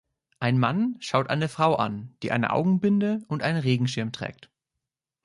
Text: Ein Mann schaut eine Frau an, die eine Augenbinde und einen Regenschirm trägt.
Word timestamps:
Ein 0.39 0.57
Mann 0.57 0.95
schaut 0.99 1.29
eine 1.29 1.47
Frau 1.47 1.75
an, 1.75 2.15
die 2.23 2.31
eine 2.31 2.49
Augenbinde 2.49 3.21
und 3.27 3.43
einen 3.43 3.59
Regenschirm 3.61 4.11
trägt. 4.11 4.49